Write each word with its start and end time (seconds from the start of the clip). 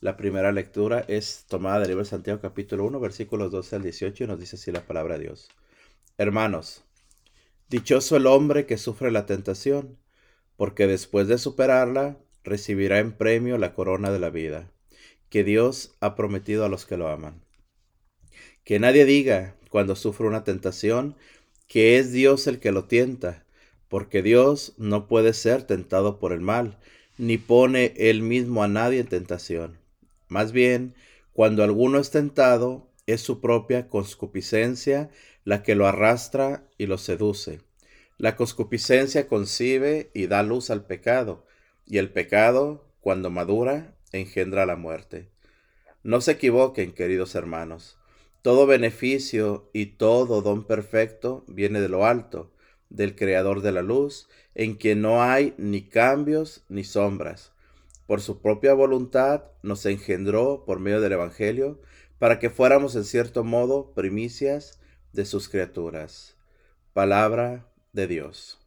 La 0.00 0.16
primera 0.16 0.52
lectura 0.52 1.04
es 1.08 1.44
tomada 1.48 1.80
del 1.80 1.88
libro 1.88 2.04
de 2.04 2.08
Santiago 2.08 2.40
capítulo 2.40 2.84
1 2.84 3.00
versículos 3.00 3.50
12 3.50 3.74
al 3.74 3.82
18 3.82 4.22
y 4.22 4.26
nos 4.28 4.38
dice 4.38 4.54
así 4.54 4.70
la 4.70 4.86
palabra 4.86 5.18
de 5.18 5.24
Dios. 5.24 5.48
Hermanos, 6.18 6.84
dichoso 7.68 8.16
el 8.16 8.28
hombre 8.28 8.64
que 8.64 8.78
sufre 8.78 9.10
la 9.10 9.26
tentación, 9.26 9.98
porque 10.56 10.86
después 10.86 11.26
de 11.26 11.36
superarla 11.36 12.16
recibirá 12.44 13.00
en 13.00 13.10
premio 13.10 13.58
la 13.58 13.74
corona 13.74 14.12
de 14.12 14.20
la 14.20 14.30
vida, 14.30 14.70
que 15.30 15.42
Dios 15.42 15.96
ha 15.98 16.14
prometido 16.14 16.64
a 16.64 16.68
los 16.68 16.86
que 16.86 16.96
lo 16.96 17.08
aman. 17.08 17.42
Que 18.62 18.78
nadie 18.78 19.04
diga 19.04 19.56
cuando 19.68 19.96
sufre 19.96 20.28
una 20.28 20.44
tentación 20.44 21.16
que 21.66 21.98
es 21.98 22.12
Dios 22.12 22.46
el 22.46 22.60
que 22.60 22.70
lo 22.70 22.84
tienta, 22.84 23.44
porque 23.88 24.22
Dios 24.22 24.74
no 24.78 25.08
puede 25.08 25.32
ser 25.32 25.64
tentado 25.64 26.20
por 26.20 26.32
el 26.32 26.40
mal, 26.40 26.78
ni 27.18 27.36
pone 27.36 27.94
él 27.96 28.22
mismo 28.22 28.62
a 28.62 28.68
nadie 28.68 29.00
en 29.00 29.08
tentación 29.08 29.77
más 30.28 30.52
bien, 30.52 30.94
cuando 31.32 31.62
alguno 31.62 31.98
es 31.98 32.10
tentado, 32.10 32.88
es 33.06 33.22
su 33.22 33.40
propia 33.40 33.88
concupiscencia 33.88 35.10
la 35.44 35.62
que 35.62 35.74
lo 35.74 35.86
arrastra 35.86 36.68
y 36.76 36.86
lo 36.86 36.98
seduce. 36.98 37.60
La 38.18 38.36
concupiscencia 38.36 39.26
concibe 39.26 40.10
y 40.12 40.26
da 40.26 40.42
luz 40.42 40.70
al 40.70 40.84
pecado, 40.84 41.46
y 41.86 41.98
el 41.98 42.10
pecado, 42.10 42.84
cuando 43.00 43.30
madura, 43.30 43.94
engendra 44.12 44.66
la 44.66 44.76
muerte. 44.76 45.30
No 46.02 46.20
se 46.20 46.32
equivoquen, 46.32 46.92
queridos 46.92 47.34
hermanos. 47.34 47.96
Todo 48.42 48.66
beneficio 48.66 49.70
y 49.72 49.86
todo 49.86 50.42
don 50.42 50.66
perfecto 50.66 51.44
viene 51.48 51.80
de 51.80 51.88
lo 51.88 52.04
alto, 52.04 52.52
del 52.90 53.14
Creador 53.14 53.62
de 53.62 53.72
la 53.72 53.82
luz, 53.82 54.28
en 54.54 54.74
quien 54.74 55.00
no 55.00 55.22
hay 55.22 55.54
ni 55.56 55.82
cambios 55.82 56.64
ni 56.68 56.84
sombras 56.84 57.52
por 58.08 58.22
su 58.22 58.40
propia 58.40 58.72
voluntad 58.72 59.42
nos 59.62 59.84
engendró 59.84 60.64
por 60.64 60.80
medio 60.80 61.02
del 61.02 61.12
Evangelio, 61.12 61.78
para 62.18 62.38
que 62.38 62.48
fuéramos 62.48 62.96
en 62.96 63.04
cierto 63.04 63.44
modo 63.44 63.92
primicias 63.92 64.80
de 65.12 65.26
sus 65.26 65.50
criaturas. 65.50 66.34
Palabra 66.94 67.68
de 67.92 68.06
Dios. 68.06 68.58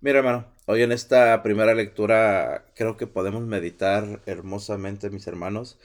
Mira, 0.00 0.20
hermano, 0.20 0.46
hoy 0.64 0.80
en 0.80 0.92
esta 0.92 1.42
primera 1.42 1.74
lectura 1.74 2.64
creo 2.74 2.96
que 2.96 3.06
podemos 3.06 3.42
meditar 3.42 4.22
hermosamente, 4.24 5.10
mis 5.10 5.26
hermanos, 5.26 5.78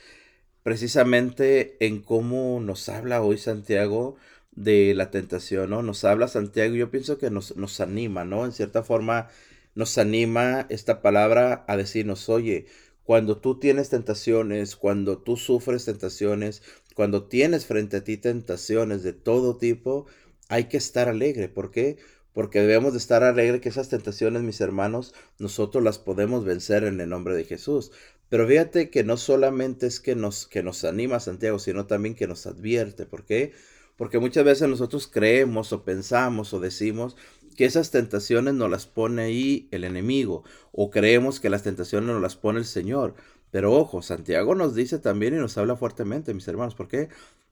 precisamente 0.63 1.75
en 1.85 2.01
cómo 2.01 2.61
nos 2.61 2.87
habla 2.87 3.21
hoy 3.21 3.37
Santiago 3.37 4.15
de 4.53 4.93
la 4.93 5.11
tentación, 5.11 5.71
¿no? 5.71 5.83
Nos 5.83 6.05
habla 6.05 6.29
Santiago 6.29 6.75
y 6.75 6.77
yo 6.77 6.89
pienso 6.89 7.17
que 7.17 7.29
nos, 7.29 7.57
nos 7.57 7.81
anima, 7.81 8.23
¿no? 8.23 8.45
En 8.45 8.53
cierta 8.53 8.83
forma, 8.83 9.27
nos 9.75 9.97
anima 9.97 10.65
esta 10.69 11.01
palabra 11.01 11.65
a 11.67 11.77
decirnos, 11.77 12.29
oye, 12.29 12.67
cuando 13.03 13.37
tú 13.37 13.59
tienes 13.59 13.89
tentaciones, 13.89 14.75
cuando 14.75 15.17
tú 15.17 15.35
sufres 15.37 15.85
tentaciones, 15.85 16.61
cuando 16.95 17.27
tienes 17.27 17.65
frente 17.65 17.97
a 17.97 18.03
ti 18.03 18.17
tentaciones 18.17 19.03
de 19.03 19.13
todo 19.13 19.57
tipo, 19.57 20.05
hay 20.47 20.65
que 20.65 20.77
estar 20.77 21.09
alegre. 21.09 21.49
¿Por 21.49 21.71
qué? 21.71 21.97
Porque 22.33 22.61
debemos 22.61 22.93
de 22.93 22.99
estar 22.99 23.23
alegre 23.23 23.61
que 23.61 23.69
esas 23.69 23.89
tentaciones, 23.89 24.41
mis 24.41 24.61
hermanos, 24.61 25.13
nosotros 25.37 25.83
las 25.83 25.99
podemos 25.99 26.45
vencer 26.45 26.83
en 26.83 27.01
el 27.01 27.09
nombre 27.09 27.35
de 27.35 27.43
Jesús. 27.43 27.91
Pero 28.29 28.47
fíjate 28.47 28.89
que 28.89 29.03
no 29.03 29.17
solamente 29.17 29.85
es 29.85 29.99
que 29.99 30.15
nos, 30.15 30.47
que 30.47 30.63
nos 30.63 30.83
anima 30.85 31.19
Santiago, 31.19 31.59
sino 31.59 31.85
también 31.85 32.15
que 32.15 32.27
nos 32.27 32.47
advierte. 32.47 33.05
¿Por 33.05 33.25
qué? 33.25 33.53
Porque 33.97 34.17
muchas 34.17 34.43
veces 34.43 34.67
nosotros 34.67 35.07
creemos 35.07 35.71
o 35.71 35.83
pensamos 35.83 36.53
o 36.53 36.59
decimos 36.59 37.15
que 37.53 37.65
esas 37.65 37.91
tentaciones 37.91 38.53
nos 38.53 38.69
las 38.69 38.85
pone 38.85 39.23
ahí 39.23 39.67
el 39.71 39.83
enemigo 39.83 40.43
o 40.71 40.89
creemos 40.89 41.39
que 41.39 41.49
las 41.49 41.63
tentaciones 41.63 42.09
nos 42.09 42.21
las 42.21 42.35
pone 42.35 42.59
el 42.59 42.65
Señor. 42.65 43.15
Pero 43.51 43.73
ojo, 43.73 44.01
Santiago 44.01 44.55
nos 44.55 44.75
dice 44.75 44.99
también 44.99 45.35
y 45.35 45.37
nos 45.37 45.57
habla 45.57 45.75
fuertemente, 45.75 46.33
mis 46.33 46.47
hermanos, 46.47 46.75
¿por 46.75 46.87
qué? 46.87 47.09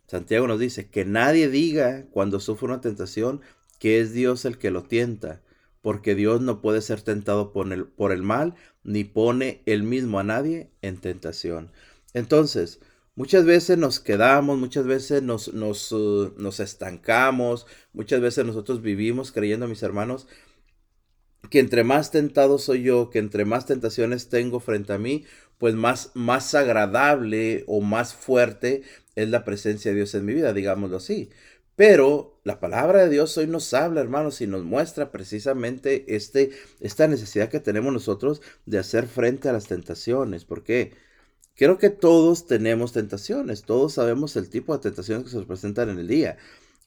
Santiago 0.07 0.47
nos 0.47 0.59
dice 0.59 0.89
que 0.89 1.05
nadie 1.05 1.47
diga 1.47 2.05
cuando 2.11 2.39
sufre 2.39 2.67
una 2.67 2.81
tentación 2.81 3.41
que 3.79 3.99
es 3.99 4.13
Dios 4.13 4.45
el 4.45 4.57
que 4.57 4.71
lo 4.71 4.83
tienta, 4.83 5.41
porque 5.81 6.15
Dios 6.15 6.41
no 6.41 6.61
puede 6.61 6.81
ser 6.81 7.01
tentado 7.01 7.53
por 7.53 7.71
el, 7.71 7.85
por 7.85 8.11
el 8.11 8.21
mal, 8.21 8.55
ni 8.83 9.03
pone 9.03 9.61
él 9.65 9.83
mismo 9.83 10.19
a 10.19 10.23
nadie 10.23 10.69
en 10.81 10.97
tentación. 10.97 11.71
Entonces, 12.13 12.79
Muchas 13.21 13.45
veces 13.45 13.77
nos 13.77 13.99
quedamos, 13.99 14.57
muchas 14.57 14.87
veces 14.87 15.21
nos, 15.21 15.53
nos, 15.53 15.91
uh, 15.91 16.33
nos, 16.37 16.59
estancamos, 16.59 17.67
muchas 17.93 18.19
veces 18.19 18.47
nosotros 18.47 18.81
vivimos 18.81 19.31
creyendo, 19.31 19.67
mis 19.67 19.83
hermanos, 19.83 20.27
que 21.51 21.59
entre 21.59 21.83
más 21.83 22.09
tentado 22.09 22.57
soy 22.57 22.81
yo, 22.81 23.11
que 23.11 23.19
entre 23.19 23.45
más 23.45 23.67
tentaciones 23.67 24.29
tengo 24.29 24.59
frente 24.59 24.93
a 24.93 24.97
mí, 24.97 25.25
pues 25.59 25.75
más, 25.75 26.09
más 26.15 26.55
agradable 26.55 27.63
o 27.67 27.81
más 27.81 28.15
fuerte 28.15 28.81
es 29.13 29.29
la 29.29 29.45
presencia 29.45 29.91
de 29.91 29.97
Dios 29.97 30.15
en 30.15 30.25
mi 30.25 30.33
vida, 30.33 30.51
digámoslo 30.51 30.97
así. 30.97 31.29
Pero 31.75 32.41
la 32.43 32.59
palabra 32.59 33.03
de 33.03 33.09
Dios 33.11 33.37
hoy 33.37 33.45
nos 33.45 33.71
habla, 33.75 34.01
hermanos, 34.01 34.41
y 34.41 34.47
nos 34.47 34.63
muestra 34.63 35.11
precisamente 35.11 36.15
este, 36.15 36.49
esta 36.79 37.07
necesidad 37.07 37.49
que 37.49 37.59
tenemos 37.59 37.93
nosotros 37.93 38.41
de 38.65 38.79
hacer 38.79 39.05
frente 39.05 39.47
a 39.47 39.53
las 39.53 39.67
tentaciones. 39.67 40.43
¿Por 40.43 40.63
qué? 40.63 41.10
Creo 41.55 41.77
que 41.77 41.89
todos 41.89 42.47
tenemos 42.47 42.91
tentaciones, 42.91 43.63
todos 43.63 43.93
sabemos 43.93 44.35
el 44.35 44.49
tipo 44.49 44.73
de 44.73 44.81
tentaciones 44.81 45.25
que 45.25 45.29
se 45.29 45.37
nos 45.37 45.45
presentan 45.45 45.89
en 45.89 45.99
el 45.99 46.07
día. 46.07 46.37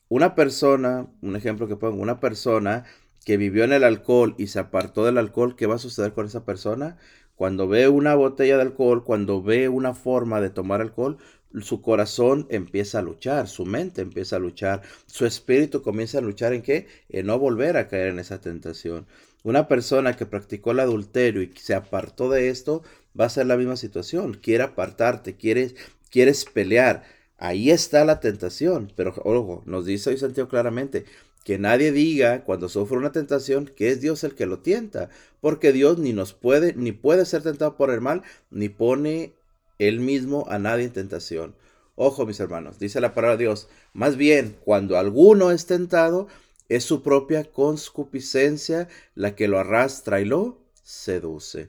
Una 0.08 0.34
persona, 0.34 1.06
un 1.22 1.36
ejemplo 1.36 1.69
que 1.69 1.76
pongo, 1.76 2.02
una 2.02 2.20
persona 2.20 2.84
que 3.25 3.36
vivió 3.36 3.64
en 3.64 3.72
el 3.72 3.84
alcohol 3.84 4.34
y 4.38 4.48
se 4.48 4.58
apartó 4.58 5.04
del 5.04 5.19
alcohol, 5.19 5.56
¿qué 5.56 5.66
va 5.66 5.76
a 5.76 5.78
suceder 5.78 6.12
con 6.12 6.26
esa 6.26 6.44
persona? 6.44 6.98
Cuando 7.36 7.69
ve 7.69 7.88
una 7.88 8.14
botella 8.14 8.56
de 8.56 8.62
alcohol, 8.62 9.04
cuando 9.04 9.42
ve 9.42 9.69
una 9.69 9.94
forma 9.94 10.41
de 10.41 10.50
tomar 10.50 10.81
alcohol, 10.81 11.19
su 11.60 11.81
corazón 11.82 12.46
empieza 12.50 12.98
a 12.98 13.02
luchar, 13.02 13.48
su 13.48 13.64
mente 13.64 14.02
empieza 14.02 14.36
a 14.36 14.41
luchar, 14.41 14.82
su 15.06 15.25
espíritu 15.25 15.82
comienza 15.82 16.19
a 16.19 16.20
luchar 16.22 16.52
en 16.52 16.62
qué? 16.62 16.86
En 17.08 17.26
no 17.26 17.38
volver 17.38 17.76
a 17.76 17.88
caer 17.88 18.08
en 18.08 18.19
esa 18.19 18.41
tentación. 18.41 19.06
Una 19.44 19.69
persona 19.69 20.16
que 20.16 20.26
practicó 20.26 20.72
el 20.72 20.81
adulterio 20.81 21.42
y 21.42 21.52
se 21.56 21.75
apartó 21.75 22.28
de 22.31 22.48
esto, 22.48 22.82
va 23.19 23.26
a 23.26 23.30
ser 23.30 23.47
la 23.47 23.56
misma 23.56 23.76
situación. 23.76 24.34
Quiere 24.34 24.64
apartarte, 24.64 25.36
quieres, 25.36 25.75
quieres 26.10 26.44
pelear. 26.44 27.04
Ahí 27.38 27.70
está 27.70 28.04
la 28.04 28.20
tentación. 28.20 28.92
Pero 28.97 29.14
ojo, 29.25 29.62
nos 29.66 29.86
dice 29.86 30.10
hoy 30.10 30.19
Santiago 30.19 30.48
claramente 30.48 31.04
que 31.44 31.58
nadie 31.58 31.92
diga 31.92 32.42
cuando 32.44 32.69
sufre 32.69 32.97
una 32.97 33.12
tentación 33.12 33.66
que 33.66 33.91
es 33.91 34.00
Dios 34.00 34.25
el 34.25 34.34
que 34.34 34.47
lo 34.47 34.60
tienta, 34.60 35.10
porque 35.41 35.72
Dios 35.72 35.98
ni 35.98 36.12
nos 36.12 36.32
puede, 36.32 36.75
ni 36.75 36.92
puede 36.92 37.26
ser 37.26 37.42
tentado 37.42 37.76
por 37.76 37.91
el 37.91 38.00
mal, 38.00 38.22
ni 38.50 38.70
pone 38.70 39.34
él 39.78 40.00
mismo 40.00 40.46
a 40.48 40.58
nadie 40.58 40.84
en 40.84 40.92
tentación. 40.92 41.54
Ojo, 41.96 42.26
mis 42.26 42.41
hermanos, 42.41 42.78
dice 42.78 43.00
la 43.00 43.14
palabra 43.14 43.36
de 43.36 43.44
Dios, 43.44 43.69
más 43.92 44.16
bien 44.16 44.56
cuando 44.64 44.98
alguno 44.98 45.50
es 45.50 45.66
tentado, 45.66 46.28
es 46.69 46.84
su 46.84 47.02
propia 47.02 47.44
concupiscencia 47.44 48.88
la 49.14 49.36
que 49.36 49.46
lo 49.46 49.58
arrastra 49.58 50.20
y 50.20 50.25
lo 50.25 50.58
seduce. 50.82 51.69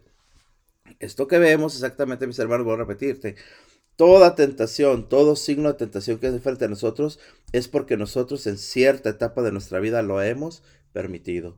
Esto 1.00 1.28
que 1.28 1.40
vemos 1.40 1.76
exactamente, 1.76 2.28
mis 2.28 2.40
hermanos, 2.40 2.66
voy 2.66 2.76
a 2.76 2.78
repetirte. 2.78 3.36
Toda 3.96 4.36
tentación, 4.36 5.08
todo 5.08 5.36
signo 5.36 5.72
de 5.72 5.78
tentación 5.78 6.20
que 6.20 6.28
es 6.28 6.42
frente 6.42 6.66
a 6.66 6.70
nosotros 6.70 7.20
es 7.54 7.68
porque 7.68 7.96
nosotros 7.96 8.46
en 8.48 8.58
cierta 8.58 9.10
etapa 9.10 9.42
de 9.42 9.52
nuestra 9.52 9.80
vida 9.80 10.02
lo 10.02 10.22
hemos 10.22 10.64
permitido. 10.92 11.58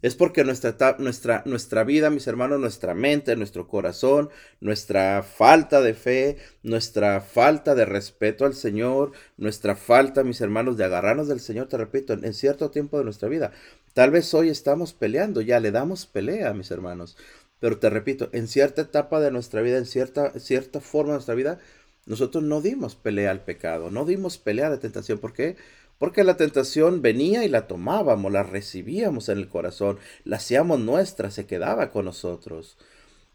Es 0.00 0.14
porque 0.14 0.44
nuestra, 0.44 0.96
nuestra, 0.98 1.42
nuestra 1.46 1.82
vida, 1.82 2.10
mis 2.10 2.26
hermanos, 2.26 2.60
nuestra 2.60 2.94
mente, 2.94 3.36
nuestro 3.36 3.68
corazón, 3.68 4.28
nuestra 4.60 5.22
falta 5.22 5.80
de 5.80 5.94
fe, 5.94 6.36
nuestra 6.62 7.22
falta 7.22 7.74
de 7.74 7.86
respeto 7.86 8.44
al 8.44 8.52
Señor, 8.52 9.12
nuestra 9.38 9.76
falta, 9.76 10.22
mis 10.22 10.42
hermanos, 10.42 10.76
de 10.76 10.84
agarrarnos 10.84 11.28
del 11.28 11.40
Señor, 11.40 11.68
te 11.68 11.78
repito, 11.78 12.12
en 12.12 12.34
cierto 12.34 12.70
tiempo 12.70 12.98
de 12.98 13.04
nuestra 13.04 13.30
vida. 13.30 13.52
Tal 13.94 14.10
vez 14.10 14.34
hoy 14.34 14.50
estamos 14.50 14.92
peleando, 14.92 15.40
ya 15.40 15.58
le 15.58 15.70
damos 15.70 16.04
pelea, 16.04 16.52
mis 16.52 16.70
hermanos. 16.70 17.16
Pero 17.64 17.78
te 17.78 17.88
repito, 17.88 18.28
en 18.32 18.46
cierta 18.46 18.82
etapa 18.82 19.20
de 19.20 19.30
nuestra 19.30 19.62
vida, 19.62 19.78
en 19.78 19.86
cierta, 19.86 20.38
cierta 20.38 20.82
forma 20.82 21.12
de 21.12 21.16
nuestra 21.16 21.34
vida, 21.34 21.60
nosotros 22.04 22.44
no 22.44 22.60
dimos 22.60 22.94
pelea 22.94 23.30
al 23.30 23.42
pecado, 23.42 23.90
no 23.90 24.04
dimos 24.04 24.36
pelea 24.36 24.66
a 24.66 24.68
la 24.68 24.80
tentación. 24.80 25.16
¿Por 25.16 25.32
qué? 25.32 25.56
Porque 25.98 26.24
la 26.24 26.36
tentación 26.36 27.00
venía 27.00 27.42
y 27.42 27.48
la 27.48 27.66
tomábamos, 27.66 28.30
la 28.30 28.42
recibíamos 28.42 29.30
en 29.30 29.38
el 29.38 29.48
corazón, 29.48 29.98
la 30.24 30.36
hacíamos 30.36 30.78
nuestra, 30.78 31.30
se 31.30 31.46
quedaba 31.46 31.90
con 31.90 32.04
nosotros. 32.04 32.76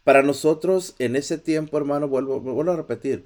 Para 0.04 0.22
nosotros, 0.22 0.94
en 1.00 1.16
ese 1.16 1.36
tiempo, 1.36 1.76
hermano, 1.76 2.06
vuelvo, 2.06 2.38
vuelvo 2.38 2.70
a 2.70 2.76
repetir, 2.76 3.24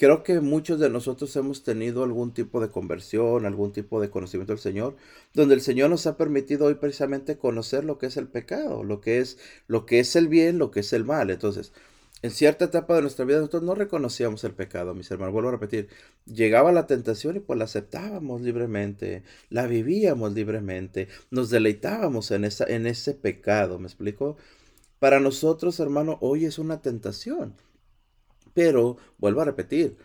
Creo 0.00 0.22
que 0.22 0.40
muchos 0.40 0.80
de 0.80 0.88
nosotros 0.88 1.36
hemos 1.36 1.62
tenido 1.62 2.04
algún 2.04 2.32
tipo 2.32 2.62
de 2.62 2.70
conversión, 2.70 3.44
algún 3.44 3.70
tipo 3.70 4.00
de 4.00 4.08
conocimiento 4.08 4.54
del 4.54 4.58
Señor, 4.58 4.96
donde 5.34 5.54
el 5.54 5.60
Señor 5.60 5.90
nos 5.90 6.06
ha 6.06 6.16
permitido 6.16 6.64
hoy 6.64 6.76
precisamente 6.76 7.36
conocer 7.36 7.84
lo 7.84 7.98
que 7.98 8.06
es 8.06 8.16
el 8.16 8.26
pecado, 8.26 8.82
lo 8.82 9.02
que 9.02 9.18
es, 9.18 9.36
lo 9.66 9.84
que 9.84 10.00
es 10.00 10.16
el 10.16 10.28
bien, 10.28 10.56
lo 10.56 10.70
que 10.70 10.80
es 10.80 10.94
el 10.94 11.04
mal. 11.04 11.28
Entonces, 11.28 11.74
en 12.22 12.30
cierta 12.30 12.64
etapa 12.64 12.94
de 12.96 13.02
nuestra 13.02 13.26
vida 13.26 13.40
nosotros 13.40 13.62
no 13.62 13.74
reconocíamos 13.74 14.42
el 14.44 14.54
pecado, 14.54 14.94
mis 14.94 15.10
hermanos. 15.10 15.34
Vuelvo 15.34 15.50
a 15.50 15.52
repetir, 15.52 15.88
llegaba 16.24 16.72
la 16.72 16.86
tentación 16.86 17.36
y 17.36 17.40
pues 17.40 17.58
la 17.58 17.66
aceptábamos 17.66 18.40
libremente, 18.40 19.22
la 19.50 19.66
vivíamos 19.66 20.32
libremente, 20.32 21.08
nos 21.30 21.50
deleitábamos 21.50 22.30
en, 22.30 22.46
esa, 22.46 22.64
en 22.64 22.86
ese 22.86 23.12
pecado, 23.12 23.78
¿me 23.78 23.88
explico? 23.88 24.38
Para 24.98 25.20
nosotros, 25.20 25.78
hermano, 25.78 26.16
hoy 26.22 26.46
es 26.46 26.58
una 26.58 26.80
tentación. 26.80 27.54
Pero, 28.62 28.98
vuelvo 29.16 29.40
a 29.40 29.46
repetir, 29.46 29.96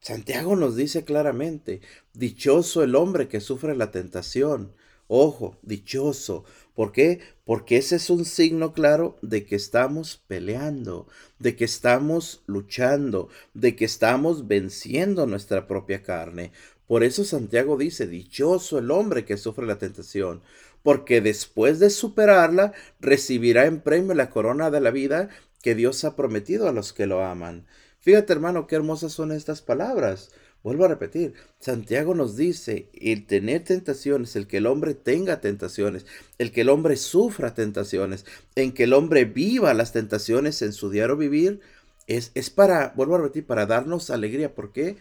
Santiago 0.00 0.56
nos 0.56 0.74
dice 0.74 1.04
claramente, 1.04 1.82
dichoso 2.14 2.82
el 2.82 2.94
hombre 2.94 3.28
que 3.28 3.42
sufre 3.42 3.76
la 3.76 3.90
tentación. 3.90 4.72
Ojo, 5.06 5.58
dichoso. 5.60 6.44
¿Por 6.74 6.92
qué? 6.92 7.20
Porque 7.44 7.76
ese 7.76 7.96
es 7.96 8.08
un 8.08 8.24
signo 8.24 8.72
claro 8.72 9.18
de 9.20 9.44
que 9.44 9.54
estamos 9.54 10.22
peleando, 10.26 11.08
de 11.38 11.56
que 11.56 11.66
estamos 11.66 12.42
luchando, 12.46 13.28
de 13.52 13.76
que 13.76 13.84
estamos 13.84 14.48
venciendo 14.48 15.26
nuestra 15.26 15.66
propia 15.66 16.02
carne. 16.02 16.52
Por 16.86 17.04
eso 17.04 17.22
Santiago 17.22 17.76
dice, 17.76 18.06
dichoso 18.06 18.78
el 18.78 18.90
hombre 18.90 19.26
que 19.26 19.36
sufre 19.36 19.66
la 19.66 19.76
tentación, 19.76 20.40
porque 20.82 21.20
después 21.20 21.80
de 21.80 21.90
superarla 21.90 22.72
recibirá 22.98 23.66
en 23.66 23.82
premio 23.82 24.14
la 24.14 24.30
corona 24.30 24.70
de 24.70 24.80
la 24.80 24.90
vida 24.90 25.28
que 25.62 25.74
Dios 25.74 26.04
ha 26.04 26.16
prometido 26.16 26.68
a 26.68 26.72
los 26.72 26.92
que 26.92 27.06
lo 27.06 27.22
aman. 27.24 27.66
Fíjate 28.00 28.32
hermano, 28.32 28.66
qué 28.66 28.76
hermosas 28.76 29.12
son 29.12 29.30
estas 29.30 29.60
palabras. 29.60 30.30
Vuelvo 30.62 30.84
a 30.84 30.88
repetir, 30.88 31.34
Santiago 31.58 32.14
nos 32.14 32.36
dice, 32.36 32.88
el 32.92 33.26
tener 33.26 33.64
tentaciones, 33.64 34.36
el 34.36 34.46
que 34.46 34.58
el 34.58 34.66
hombre 34.66 34.94
tenga 34.94 35.40
tentaciones, 35.40 36.04
el 36.38 36.52
que 36.52 36.62
el 36.62 36.68
hombre 36.68 36.96
sufra 36.96 37.54
tentaciones, 37.54 38.26
en 38.56 38.72
que 38.72 38.84
el 38.84 38.92
hombre 38.92 39.24
viva 39.24 39.72
las 39.72 39.92
tentaciones 39.92 40.60
en 40.60 40.74
su 40.74 40.90
diario 40.90 41.16
vivir, 41.16 41.60
es, 42.06 42.30
es 42.34 42.50
para, 42.50 42.92
vuelvo 42.94 43.14
a 43.14 43.18
repetir, 43.18 43.46
para 43.46 43.64
darnos 43.66 44.10
alegría. 44.10 44.54
¿Por 44.54 44.72
qué? 44.72 44.96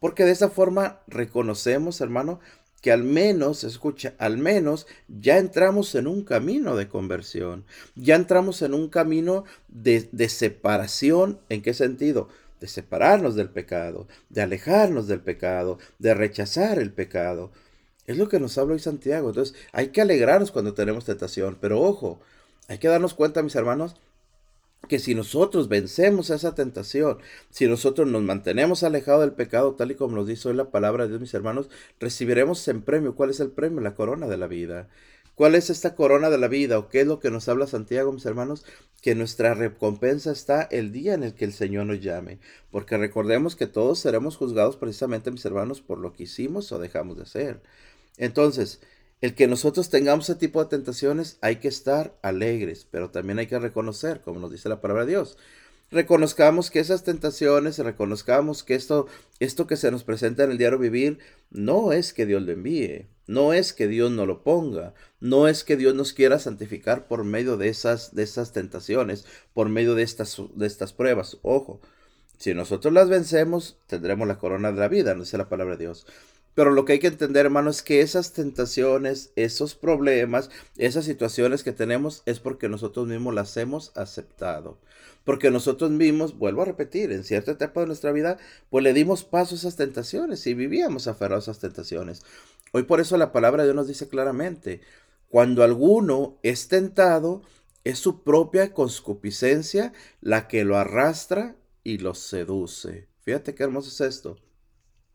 Porque 0.00 0.24
de 0.24 0.32
esa 0.32 0.48
forma 0.48 1.00
reconocemos, 1.06 2.00
hermano, 2.00 2.40
que 2.80 2.92
al 2.92 3.02
menos, 3.02 3.64
escucha, 3.64 4.14
al 4.18 4.36
menos 4.36 4.86
ya 5.08 5.38
entramos 5.38 5.94
en 5.94 6.06
un 6.06 6.22
camino 6.22 6.76
de 6.76 6.88
conversión, 6.88 7.64
ya 7.94 8.14
entramos 8.14 8.62
en 8.62 8.74
un 8.74 8.88
camino 8.88 9.44
de, 9.68 10.08
de 10.12 10.28
separación. 10.28 11.38
¿En 11.48 11.62
qué 11.62 11.72
sentido? 11.72 12.28
De 12.60 12.68
separarnos 12.68 13.34
del 13.34 13.50
pecado, 13.50 14.06
de 14.30 14.42
alejarnos 14.42 15.06
del 15.06 15.20
pecado, 15.20 15.78
de 15.98 16.14
rechazar 16.14 16.78
el 16.78 16.92
pecado. 16.92 17.52
Es 18.06 18.16
lo 18.16 18.28
que 18.28 18.40
nos 18.40 18.56
habla 18.58 18.74
hoy 18.74 18.80
Santiago. 18.80 19.28
Entonces, 19.28 19.56
hay 19.72 19.88
que 19.88 20.00
alegrarnos 20.00 20.50
cuando 20.50 20.74
tenemos 20.74 21.04
tentación, 21.04 21.58
pero 21.60 21.80
ojo, 21.80 22.20
hay 22.68 22.78
que 22.78 22.88
darnos 22.88 23.14
cuenta, 23.14 23.42
mis 23.42 23.54
hermanos, 23.54 23.96
que 24.88 24.98
si 24.98 25.14
nosotros 25.14 25.68
vencemos 25.68 26.30
esa 26.30 26.54
tentación, 26.54 27.18
si 27.50 27.66
nosotros 27.66 28.08
nos 28.08 28.22
mantenemos 28.22 28.82
alejados 28.82 29.22
del 29.22 29.32
pecado, 29.32 29.74
tal 29.74 29.90
y 29.90 29.94
como 29.94 30.16
nos 30.16 30.26
dice 30.26 30.48
hoy 30.48 30.54
la 30.54 30.70
palabra 30.70 31.04
de 31.04 31.10
Dios, 31.10 31.20
mis 31.20 31.34
hermanos, 31.34 31.68
recibiremos 32.00 32.66
en 32.68 32.82
premio. 32.82 33.14
¿Cuál 33.14 33.30
es 33.30 33.40
el 33.40 33.50
premio? 33.50 33.80
La 33.80 33.94
corona 33.94 34.26
de 34.26 34.36
la 34.36 34.46
vida. 34.46 34.88
¿Cuál 35.34 35.56
es 35.56 35.68
esta 35.68 35.96
corona 35.96 36.30
de 36.30 36.38
la 36.38 36.48
vida? 36.48 36.78
¿O 36.78 36.88
qué 36.88 37.00
es 37.00 37.06
lo 37.06 37.18
que 37.18 37.30
nos 37.30 37.48
habla 37.48 37.66
Santiago, 37.66 38.12
mis 38.12 38.24
hermanos? 38.24 38.64
Que 39.02 39.14
nuestra 39.16 39.54
recompensa 39.54 40.30
está 40.30 40.62
el 40.62 40.92
día 40.92 41.14
en 41.14 41.24
el 41.24 41.34
que 41.34 41.44
el 41.44 41.52
Señor 41.52 41.86
nos 41.86 42.00
llame. 42.00 42.38
Porque 42.70 42.96
recordemos 42.96 43.56
que 43.56 43.66
todos 43.66 43.98
seremos 43.98 44.36
juzgados 44.36 44.76
precisamente, 44.76 45.32
mis 45.32 45.44
hermanos, 45.44 45.80
por 45.80 45.98
lo 45.98 46.12
que 46.12 46.24
hicimos 46.24 46.70
o 46.70 46.78
dejamos 46.78 47.16
de 47.16 47.24
hacer. 47.24 47.62
Entonces, 48.16 48.80
el 49.20 49.34
que 49.34 49.48
nosotros 49.48 49.90
tengamos 49.90 50.28
ese 50.28 50.38
tipo 50.38 50.62
de 50.62 50.70
tentaciones, 50.70 51.38
hay 51.40 51.56
que 51.56 51.68
estar 51.68 52.16
alegres, 52.22 52.86
pero 52.90 53.10
también 53.10 53.38
hay 53.38 53.46
que 53.48 53.58
reconocer, 53.58 54.20
como 54.20 54.38
nos 54.38 54.52
dice 54.52 54.68
la 54.68 54.80
palabra 54.80 55.04
de 55.04 55.12
Dios, 55.12 55.36
reconozcamos 55.90 56.70
que 56.70 56.80
esas 56.80 57.04
tentaciones, 57.04 57.78
reconozcamos 57.78 58.62
que 58.62 58.74
esto, 58.74 59.06
esto 59.40 59.66
que 59.66 59.76
se 59.76 59.90
nos 59.90 60.04
presenta 60.04 60.44
en 60.44 60.50
el 60.50 60.58
diario 60.58 60.78
vivir, 60.78 61.18
no 61.50 61.92
es 61.92 62.12
que 62.12 62.26
Dios 62.26 62.42
lo 62.42 62.52
envíe, 62.52 63.06
no 63.26 63.52
es 63.52 63.72
que 63.72 63.88
Dios 63.88 64.10
no 64.10 64.26
lo 64.26 64.42
ponga, 64.42 64.94
no 65.20 65.48
es 65.48 65.64
que 65.64 65.76
Dios 65.76 65.94
nos 65.94 66.12
quiera 66.12 66.38
santificar 66.38 67.06
por 67.06 67.24
medio 67.24 67.56
de 67.56 67.68
esas, 67.68 68.14
de 68.14 68.22
esas 68.22 68.52
tentaciones, 68.52 69.24
por 69.52 69.68
medio 69.68 69.94
de 69.94 70.02
estas, 70.02 70.40
de 70.54 70.66
estas 70.66 70.92
pruebas. 70.92 71.38
Ojo, 71.42 71.80
si 72.38 72.54
nosotros 72.54 72.92
las 72.92 73.08
vencemos, 73.08 73.78
tendremos 73.86 74.28
la 74.28 74.38
corona 74.38 74.72
de 74.72 74.80
la 74.80 74.88
vida, 74.88 75.14
no 75.14 75.22
dice 75.22 75.38
la 75.38 75.48
palabra 75.48 75.76
de 75.76 75.84
Dios. 75.84 76.06
Pero 76.54 76.70
lo 76.70 76.84
que 76.84 76.94
hay 76.94 76.98
que 77.00 77.08
entender, 77.08 77.46
hermano, 77.46 77.70
es 77.70 77.82
que 77.82 78.00
esas 78.00 78.32
tentaciones, 78.32 79.32
esos 79.34 79.74
problemas, 79.74 80.50
esas 80.76 81.04
situaciones 81.04 81.64
que 81.64 81.72
tenemos 81.72 82.22
es 82.26 82.38
porque 82.38 82.68
nosotros 82.68 83.08
mismos 83.08 83.34
las 83.34 83.56
hemos 83.56 83.96
aceptado. 83.96 84.78
Porque 85.24 85.50
nosotros 85.50 85.90
mismos, 85.90 86.38
vuelvo 86.38 86.62
a 86.62 86.66
repetir, 86.66 87.10
en 87.10 87.24
cierta 87.24 87.52
etapa 87.52 87.80
de 87.80 87.86
nuestra 87.86 88.12
vida, 88.12 88.38
pues 88.70 88.84
le 88.84 88.92
dimos 88.92 89.24
paso 89.24 89.54
a 89.54 89.58
esas 89.58 89.76
tentaciones 89.76 90.46
y 90.46 90.54
vivíamos 90.54 91.08
aferrados 91.08 91.48
a 91.48 91.52
esas 91.52 91.60
tentaciones. 91.60 92.22
Hoy 92.72 92.84
por 92.84 93.00
eso 93.00 93.16
la 93.16 93.32
palabra 93.32 93.62
de 93.62 93.68
Dios 93.68 93.76
nos 93.76 93.88
dice 93.88 94.08
claramente, 94.08 94.80
cuando 95.28 95.64
alguno 95.64 96.38
es 96.42 96.68
tentado, 96.68 97.42
es 97.82 97.98
su 97.98 98.22
propia 98.22 98.72
conscupiscencia 98.72 99.92
la 100.20 100.46
que 100.46 100.64
lo 100.64 100.76
arrastra 100.76 101.56
y 101.82 101.98
lo 101.98 102.14
seduce. 102.14 103.08
Fíjate 103.22 103.54
qué 103.54 103.64
hermoso 103.64 103.88
es 103.88 104.00
esto. 104.00 104.38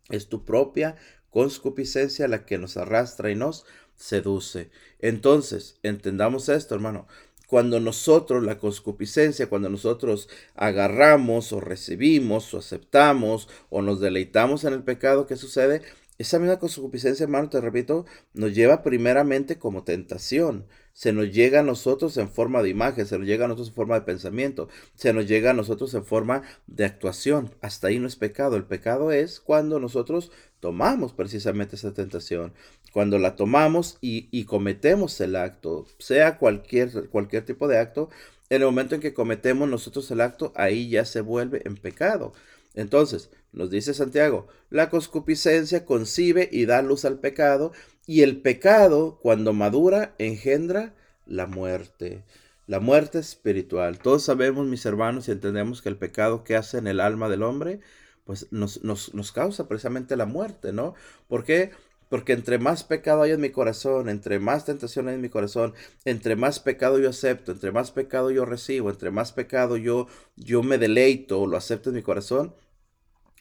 Es 0.09 0.27
tu 0.27 0.43
propia 0.43 0.95
conscupiscencia 1.29 2.27
la 2.27 2.45
que 2.45 2.57
nos 2.57 2.77
arrastra 2.77 3.31
y 3.31 3.35
nos 3.35 3.65
seduce. 3.95 4.69
Entonces, 4.99 5.79
entendamos 5.83 6.49
esto, 6.49 6.75
hermano. 6.75 7.07
Cuando 7.47 7.79
nosotros, 7.79 8.43
la 8.43 8.59
conscupiscencia, 8.59 9.49
cuando 9.49 9.69
nosotros 9.69 10.29
agarramos 10.55 11.51
o 11.51 11.59
recibimos 11.59 12.53
o 12.53 12.59
aceptamos 12.59 13.49
o 13.69 13.81
nos 13.81 13.99
deleitamos 13.99 14.65
en 14.65 14.73
el 14.73 14.83
pecado, 14.83 15.25
¿qué 15.25 15.35
sucede? 15.35 15.81
Esa 16.19 16.37
misma 16.37 16.59
concupiscencia, 16.59 17.23
hermano, 17.23 17.49
te 17.49 17.61
repito, 17.61 18.05
nos 18.33 18.53
lleva 18.53 18.83
primeramente 18.83 19.57
como 19.57 19.83
tentación. 19.85 20.65
Se 20.91 21.13
nos 21.13 21.31
llega 21.31 21.61
a 21.61 21.63
nosotros 21.63 22.17
en 22.17 22.29
forma 22.29 22.61
de 22.61 22.67
imagen, 22.67 23.05
se 23.05 23.17
nos 23.17 23.25
llega 23.25 23.45
a 23.45 23.47
nosotros 23.47 23.69
en 23.69 23.75
forma 23.75 23.95
de 23.95 24.01
pensamiento, 24.05 24.67
se 24.95 25.13
nos 25.13 25.27
llega 25.27 25.51
a 25.51 25.53
nosotros 25.53 25.93
en 25.93 26.03
forma 26.03 26.41
de 26.67 26.83
actuación. 26.83 27.55
Hasta 27.61 27.87
ahí 27.87 27.99
no 27.99 28.07
es 28.07 28.17
pecado. 28.17 28.57
El 28.57 28.65
pecado 28.65 29.13
es 29.13 29.39
cuando 29.39 29.79
nosotros 29.79 30.29
tomamos 30.59 31.13
precisamente 31.13 31.75
esa 31.75 31.93
tentación. 31.93 32.53
Cuando 32.93 33.19
la 33.19 33.35
tomamos 33.35 33.97
y, 34.01 34.43
cometemos 34.45 35.19
el 35.21 35.35
acto, 35.35 35.85
sea 35.99 36.37
cualquier, 36.37 37.09
cualquier 37.09 37.45
tipo 37.45 37.67
de 37.67 37.77
acto, 37.77 38.09
en 38.49 38.61
el 38.61 38.67
momento 38.67 38.95
en 38.95 39.01
que 39.01 39.13
cometemos 39.13 39.69
nosotros 39.69 40.09
el 40.11 40.21
acto, 40.21 40.51
ahí 40.55 40.89
ya 40.89 41.05
se 41.05 41.21
vuelve 41.21 41.61
en 41.65 41.75
pecado. 41.75 42.33
Entonces, 42.73 43.29
nos 43.51 43.69
dice 43.69 43.93
Santiago, 43.93 44.47
la 44.69 44.89
concupiscencia 44.89 45.85
concibe 45.85 46.49
y 46.51 46.65
da 46.65 46.81
luz 46.81 47.05
al 47.05 47.19
pecado, 47.19 47.71
y 48.07 48.23
el 48.23 48.41
pecado, 48.41 49.19
cuando 49.21 49.53
madura, 49.53 50.15
engendra 50.17 50.95
la 51.27 51.45
muerte. 51.45 52.23
La 52.65 52.79
muerte 52.79 53.19
espiritual. 53.19 53.99
Todos 53.99 54.23
sabemos, 54.23 54.67
mis 54.67 54.85
hermanos, 54.85 55.27
y 55.27 55.31
entendemos 55.31 55.81
que 55.81 55.89
el 55.89 55.97
pecado 55.97 56.43
que 56.43 56.55
hace 56.55 56.77
en 56.77 56.87
el 56.87 56.99
alma 56.99 57.29
del 57.29 57.43
hombre, 57.43 57.81
pues 58.29 58.45
nos, 58.51 58.83
nos, 58.83 59.15
nos 59.15 59.31
causa 59.31 59.67
precisamente 59.67 60.15
la 60.15 60.27
muerte, 60.27 60.71
¿no? 60.71 60.93
¿Por 61.27 61.43
qué? 61.43 61.71
Porque 62.09 62.33
entre 62.33 62.59
más 62.59 62.83
pecado 62.83 63.23
hay 63.23 63.31
en 63.31 63.41
mi 63.41 63.49
corazón, 63.49 64.07
entre 64.07 64.37
más 64.37 64.65
tentación 64.65 65.07
hay 65.07 65.15
en 65.15 65.21
mi 65.21 65.29
corazón, 65.29 65.73
entre 66.05 66.35
más 66.35 66.59
pecado 66.59 66.99
yo 66.99 67.09
acepto, 67.09 67.51
entre 67.51 67.71
más 67.71 67.89
pecado 67.89 68.29
yo 68.29 68.45
recibo, 68.45 68.91
entre 68.91 69.09
más 69.09 69.31
pecado 69.31 69.77
yo, 69.77 70.07
yo 70.35 70.61
me 70.61 70.77
deleito 70.77 71.41
o 71.41 71.47
lo 71.47 71.57
acepto 71.57 71.89
en 71.89 71.95
mi 71.95 72.03
corazón, 72.03 72.53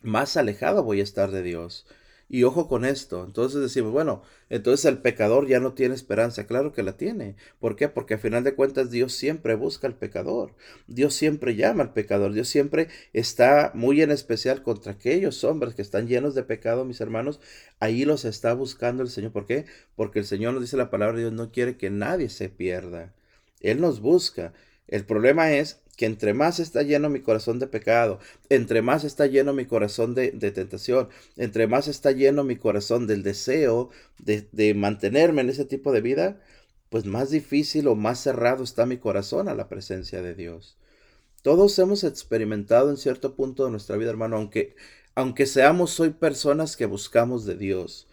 más 0.02 0.38
alejado 0.38 0.82
voy 0.82 1.00
a 1.00 1.04
estar 1.04 1.30
de 1.32 1.42
Dios. 1.42 1.86
Y 2.30 2.42
ojo 2.44 2.68
con 2.68 2.84
esto. 2.84 3.24
Entonces 3.24 3.60
decimos, 3.62 3.90
bueno, 3.90 4.22
entonces 4.50 4.84
el 4.84 4.98
pecador 4.98 5.48
ya 5.48 5.60
no 5.60 5.72
tiene 5.72 5.94
esperanza. 5.94 6.46
Claro 6.46 6.72
que 6.72 6.82
la 6.82 6.96
tiene. 6.96 7.36
¿Por 7.58 7.74
qué? 7.74 7.88
Porque 7.88 8.14
a 8.14 8.18
final 8.18 8.44
de 8.44 8.54
cuentas 8.54 8.90
Dios 8.90 9.14
siempre 9.14 9.54
busca 9.54 9.86
al 9.86 9.96
pecador. 9.96 10.54
Dios 10.86 11.14
siempre 11.14 11.56
llama 11.56 11.84
al 11.84 11.92
pecador. 11.94 12.34
Dios 12.34 12.48
siempre 12.48 12.88
está 13.14 13.72
muy 13.74 14.02
en 14.02 14.10
especial 14.10 14.62
contra 14.62 14.92
aquellos 14.92 15.42
hombres 15.42 15.74
que 15.74 15.82
están 15.82 16.06
llenos 16.06 16.34
de 16.34 16.42
pecado, 16.42 16.84
mis 16.84 17.00
hermanos. 17.00 17.40
Ahí 17.80 18.04
los 18.04 18.26
está 18.26 18.52
buscando 18.52 19.02
el 19.02 19.08
Señor. 19.08 19.32
¿Por 19.32 19.46
qué? 19.46 19.64
Porque 19.96 20.18
el 20.18 20.26
Señor 20.26 20.52
nos 20.52 20.62
dice 20.62 20.76
la 20.76 20.90
palabra 20.90 21.16
de 21.16 21.22
Dios, 21.22 21.32
no 21.32 21.50
quiere 21.50 21.78
que 21.78 21.88
nadie 21.88 22.28
se 22.28 22.50
pierda. 22.50 23.14
Él 23.60 23.80
nos 23.80 24.00
busca. 24.00 24.52
El 24.86 25.04
problema 25.04 25.52
es 25.52 25.80
que 25.98 26.06
entre 26.06 26.32
más 26.32 26.60
está 26.60 26.84
lleno 26.84 27.10
mi 27.10 27.20
corazón 27.20 27.58
de 27.58 27.66
pecado, 27.66 28.20
entre 28.50 28.82
más 28.82 29.02
está 29.02 29.26
lleno 29.26 29.52
mi 29.52 29.66
corazón 29.66 30.14
de, 30.14 30.30
tentación, 30.30 31.08
entre 31.36 31.66
más 31.66 31.88
está 31.88 32.12
lleno 32.12 32.44
mi 32.44 32.54
corazón 32.54 33.08
del 33.08 33.24
deseo 33.24 33.90
de, 34.16 34.48
de 34.52 34.74
mantenerme 34.74 35.40
en 35.42 35.50
ese 35.50 35.64
tipo 35.64 35.90
de 35.92 36.00
vida, 36.00 36.40
pues 36.88 37.04
más 37.04 37.30
difícil 37.30 37.88
o 37.88 37.96
más 37.96 38.20
cerrado 38.20 38.62
está 38.62 38.86
mi 38.86 38.98
corazón 38.98 39.48
a 39.48 39.56
la 39.56 39.68
presencia 39.68 40.22
de 40.22 40.36
Dios. 40.36 40.76
Todos 41.42 41.76
hemos 41.80 42.04
experimentado 42.04 42.90
en 42.90 42.96
cierto 42.96 43.34
punto 43.34 43.64
de 43.64 43.72
nuestra 43.72 43.96
vida, 43.96 44.10
hermano, 44.10 44.36
aunque, 44.36 44.76
aunque 45.16 45.46
seamos 45.46 45.98
hoy 45.98 46.10
personas 46.10 46.76
que 46.76 46.86
buscamos 46.86 47.44
de 47.44 47.56
Dios. 47.56 48.06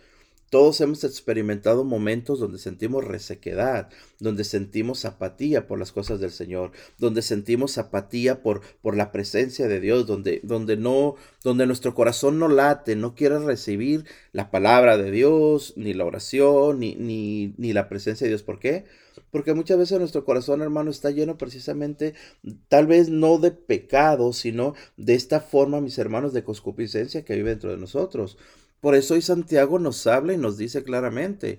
Todos 0.49 0.79
hemos 0.79 1.03
experimentado 1.03 1.83
momentos 1.83 2.39
donde 2.39 2.59
sentimos 2.59 3.03
resequedad, 3.03 3.89
donde 4.19 4.43
sentimos 4.43 5.03
apatía 5.03 5.67
por 5.67 5.79
las 5.79 5.91
cosas 5.91 6.19
del 6.19 6.31
Señor, 6.31 6.71
donde 6.97 7.21
sentimos 7.21 7.77
apatía 7.77 8.41
por, 8.41 8.61
por 8.81 8.95
la 8.95 9.11
presencia 9.11 9.67
de 9.67 9.79
Dios, 9.79 10.05
donde, 10.05 10.41
donde 10.43 10.77
no, 10.77 11.15
donde 11.43 11.65
nuestro 11.65 11.95
corazón 11.95 12.39
no 12.39 12.47
late, 12.47 12.95
no 12.95 13.15
quiere 13.15 13.39
recibir 13.39 14.05
la 14.31 14.51
palabra 14.51 14.97
de 14.97 15.11
Dios, 15.11 15.73
ni 15.77 15.93
la 15.93 16.05
oración, 16.05 16.79
ni, 16.79 16.95
ni, 16.95 17.53
ni 17.57 17.73
la 17.73 17.89
presencia 17.89 18.25
de 18.25 18.29
Dios. 18.29 18.43
¿Por 18.43 18.59
qué? 18.59 18.85
Porque 19.31 19.53
muchas 19.53 19.77
veces 19.77 19.99
nuestro 19.99 20.25
corazón, 20.25 20.61
hermano, 20.61 20.91
está 20.91 21.09
lleno 21.11 21.37
precisamente, 21.37 22.13
tal 22.69 22.87
vez 22.87 23.09
no 23.09 23.37
de 23.37 23.51
pecado, 23.51 24.31
sino 24.31 24.75
de 24.97 25.15
esta 25.15 25.41
forma, 25.41 25.81
mis 25.81 25.97
hermanos, 25.97 26.33
de 26.33 26.43
concupiscencia 26.43 27.25
que 27.25 27.35
vive 27.35 27.49
dentro 27.49 27.71
de 27.71 27.77
nosotros. 27.77 28.37
Por 28.85 28.93
eso 28.93 29.15
hoy 29.15 29.23
Santiago 29.23 29.79
nos 29.79 30.05
habla 30.05 30.33
y 30.33 30.37
nos 30.37 30.59
dice 30.59 30.83
claramente, 30.83 31.57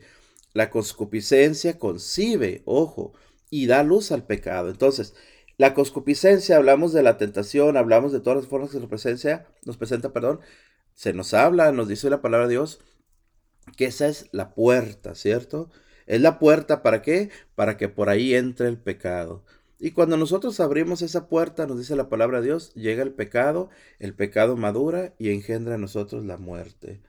la 0.52 0.70
concupiscencia 0.70 1.76
concibe, 1.76 2.62
ojo, 2.66 3.14
y 3.50 3.66
da 3.66 3.82
luz 3.82 4.12
al 4.12 4.24
pecado. 4.24 4.70
Entonces, 4.70 5.12
la 5.56 5.74
concupiscencia, 5.74 6.54
hablamos 6.54 6.92
de 6.92 7.02
la 7.02 7.18
tentación, 7.18 7.76
hablamos 7.76 8.12
de 8.12 8.20
todas 8.20 8.36
las 8.36 8.46
formas 8.46 8.70
que 8.70 8.78
nos 8.78 8.88
presenta, 8.88 9.44
nos 9.64 9.76
presenta, 9.76 10.12
perdón, 10.12 10.38
se 10.94 11.12
nos 11.14 11.34
habla, 11.34 11.72
nos 11.72 11.88
dice 11.88 12.08
la 12.10 12.22
palabra 12.22 12.46
de 12.46 12.52
Dios, 12.52 12.78
que 13.76 13.86
esa 13.86 14.06
es 14.06 14.28
la 14.30 14.54
puerta, 14.54 15.16
¿cierto? 15.16 15.68
Es 16.06 16.20
la 16.20 16.38
puerta 16.38 16.84
para 16.84 17.02
qué? 17.02 17.30
Para 17.56 17.76
que 17.76 17.88
por 17.88 18.08
ahí 18.08 18.36
entre 18.36 18.68
el 18.68 18.78
pecado. 18.78 19.42
Y 19.80 19.90
cuando 19.90 20.16
nosotros 20.16 20.60
abrimos 20.60 21.02
esa 21.02 21.28
puerta, 21.28 21.66
nos 21.66 21.76
dice 21.76 21.96
la 21.96 22.08
palabra 22.08 22.40
de 22.40 22.46
Dios, 22.46 22.72
llega 22.74 23.02
el 23.02 23.14
pecado, 23.14 23.68
el 23.98 24.14
pecado 24.14 24.56
madura 24.56 25.12
y 25.18 25.30
engendra 25.30 25.74
a 25.74 25.78
nosotros 25.78 26.24
la 26.24 26.36
muerte. 26.36 27.02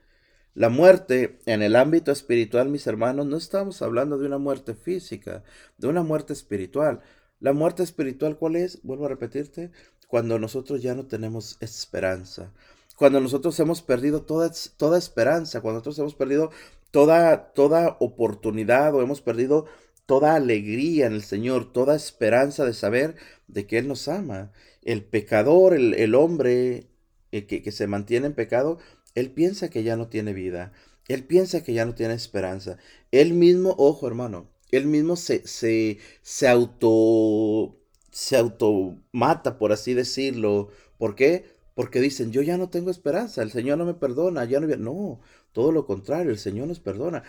La 0.58 0.70
muerte 0.70 1.38
en 1.46 1.62
el 1.62 1.76
ámbito 1.76 2.10
espiritual, 2.10 2.68
mis 2.68 2.88
hermanos, 2.88 3.26
no 3.26 3.36
estamos 3.36 3.80
hablando 3.80 4.18
de 4.18 4.26
una 4.26 4.38
muerte 4.38 4.74
física, 4.74 5.44
de 5.76 5.86
una 5.86 6.02
muerte 6.02 6.32
espiritual. 6.32 7.00
La 7.38 7.52
muerte 7.52 7.84
espiritual, 7.84 8.36
¿cuál 8.36 8.56
es? 8.56 8.82
Vuelvo 8.82 9.06
a 9.06 9.08
repetirte, 9.08 9.70
cuando 10.08 10.36
nosotros 10.40 10.82
ya 10.82 10.96
no 10.96 11.06
tenemos 11.06 11.58
esperanza, 11.60 12.52
cuando 12.96 13.20
nosotros 13.20 13.60
hemos 13.60 13.82
perdido 13.82 14.22
toda, 14.22 14.50
toda 14.76 14.98
esperanza, 14.98 15.60
cuando 15.60 15.78
nosotros 15.78 16.00
hemos 16.00 16.16
perdido 16.16 16.50
toda, 16.90 17.52
toda 17.52 17.96
oportunidad 18.00 18.92
o 18.96 19.00
hemos 19.00 19.20
perdido 19.20 19.66
toda 20.06 20.34
alegría 20.34 21.06
en 21.06 21.12
el 21.12 21.22
Señor, 21.22 21.72
toda 21.72 21.94
esperanza 21.94 22.64
de 22.64 22.74
saber 22.74 23.14
de 23.46 23.68
que 23.68 23.78
Él 23.78 23.86
nos 23.86 24.08
ama. 24.08 24.50
El 24.82 25.04
pecador, 25.04 25.74
el, 25.74 26.14
hombre 26.16 26.88
eh, 27.30 27.46
que, 27.46 27.62
que 27.62 27.70
se 27.70 27.86
mantiene 27.86 28.26
en 28.26 28.34
pecado, 28.34 28.78
él 29.18 29.30
piensa 29.30 29.70
que 29.70 29.82
ya 29.82 29.96
no 29.96 30.08
tiene 30.08 30.32
vida. 30.32 30.72
Él 31.08 31.24
piensa 31.24 31.62
que 31.62 31.72
ya 31.72 31.84
no 31.84 31.94
tiene 31.94 32.14
esperanza. 32.14 32.76
Él 33.10 33.32
mismo, 33.32 33.74
ojo 33.78 34.06
hermano, 34.06 34.48
él 34.70 34.86
mismo 34.86 35.16
se, 35.16 35.46
se, 35.46 35.98
se 36.22 36.48
auto, 36.48 37.76
se 38.10 38.36
automata, 38.36 39.58
por 39.58 39.72
así 39.72 39.94
decirlo. 39.94 40.68
¿Por 40.98 41.14
qué? 41.14 41.56
Porque 41.74 42.00
dicen, 42.00 42.32
yo 42.32 42.42
ya 42.42 42.58
no 42.58 42.68
tengo 42.68 42.90
esperanza, 42.90 43.42
el 43.42 43.50
Señor 43.50 43.78
no 43.78 43.86
me 43.86 43.94
perdona, 43.94 44.44
ya 44.44 44.60
no... 44.60 44.66
No, 44.76 45.20
todo 45.52 45.72
lo 45.72 45.86
contrario, 45.86 46.30
el 46.30 46.38
Señor 46.38 46.68
nos 46.68 46.80
perdona. 46.80 47.22